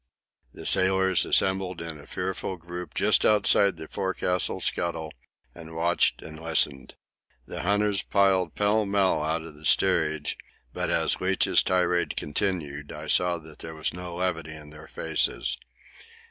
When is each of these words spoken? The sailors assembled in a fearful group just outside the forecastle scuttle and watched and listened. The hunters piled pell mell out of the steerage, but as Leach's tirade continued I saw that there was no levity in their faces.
The 0.51 0.65
sailors 0.65 1.25
assembled 1.25 1.79
in 1.79 1.99
a 1.99 2.07
fearful 2.07 2.57
group 2.57 2.95
just 2.95 3.23
outside 3.23 3.77
the 3.77 3.87
forecastle 3.87 4.59
scuttle 4.59 5.13
and 5.53 5.75
watched 5.75 6.23
and 6.23 6.39
listened. 6.41 6.95
The 7.45 7.61
hunters 7.61 8.01
piled 8.01 8.55
pell 8.55 8.87
mell 8.87 9.21
out 9.21 9.43
of 9.43 9.53
the 9.53 9.63
steerage, 9.63 10.39
but 10.73 10.89
as 10.89 11.21
Leach's 11.21 11.61
tirade 11.61 12.15
continued 12.17 12.91
I 12.91 13.05
saw 13.05 13.37
that 13.41 13.59
there 13.59 13.75
was 13.75 13.93
no 13.93 14.15
levity 14.15 14.55
in 14.55 14.71
their 14.71 14.87
faces. 14.87 15.59